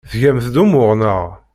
[0.09, 1.23] Tgamt-d umuɣ, naɣ?